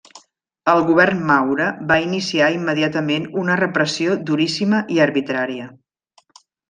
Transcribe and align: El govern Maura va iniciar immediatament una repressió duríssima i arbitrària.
El 0.71 0.79
govern 0.85 1.19
Maura 1.31 1.67
va 1.91 1.97
iniciar 2.05 2.47
immediatament 2.55 3.27
una 3.43 3.59
repressió 3.61 4.17
duríssima 4.31 4.81
i 4.97 4.99
arbitrària. 5.07 5.69